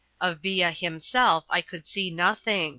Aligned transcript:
Of 0.19 0.39
Villa 0.41 0.71
himself 0.71 1.45
I 1.47 1.61
could 1.61 1.85
see 1.85 2.09
nothing. 2.09 2.69